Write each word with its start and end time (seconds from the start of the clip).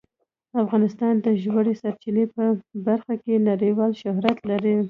افغانستان 0.63 1.13
د 1.25 1.27
ژورې 1.43 1.73
سرچینې 1.81 2.25
په 2.35 2.43
برخه 2.87 3.13
کې 3.23 3.45
نړیوال 3.49 3.91
شهرت 4.01 4.37
لري. 4.49 4.75